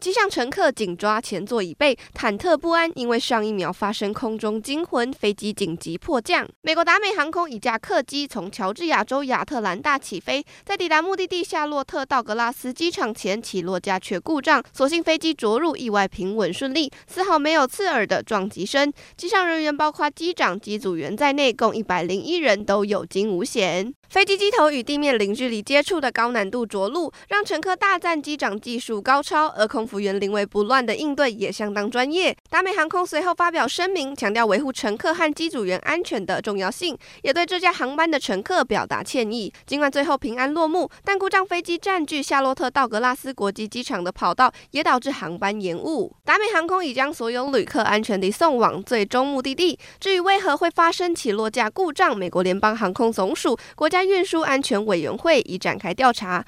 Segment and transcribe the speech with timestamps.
[0.00, 6.48] 机上乘客紧抓前座椅背，忐忑不安，因为上一秒发生空中惊魂，飞机紧急迫降。
[6.62, 18.90] 美国达美航空一架客机从乔治亚州亚特兰大起飞，在抵达目的地夏洛特道格拉斯机场前起落架却故障，所幸飞机着陆意外平稳顺利，丝毫没有刺耳的撞击声。
[19.18, 23.92] 机上人员包括机长、机组员在内，共一百零一人都有惊无险。
[24.08, 32.36] 飞机机头与地面零距离接触的高难度着陆，让乘客大赞机长技术高超，而空服员临危不乱的应对也相当专业。
[32.48, 39.52] 达美航空随后发表声明，强调维护乘客和机组员安全的重要性，也对这架航班的乘客表达歉意。
[39.66, 46.14] 尽管最后平安落幕，但故障飞机占据夏洛特道格拉斯国际机场的跑道，也导致航班延误。
[46.24, 49.76] 达美航空已将所有旅客安全地送往最终目的地。
[49.98, 56.38] 至于为何会发生起落架故障，美国联邦航空总署国家运输安全委员会已展开调查。